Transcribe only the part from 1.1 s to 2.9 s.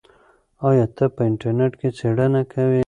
په انټرنیټ کې څېړنه کوې؟